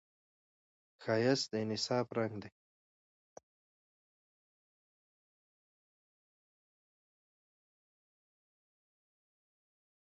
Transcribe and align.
ښایست 1.03 1.45
د 1.51 1.53
انصاف 1.65 2.07
رنګ 2.17 2.33
لري 2.41 2.51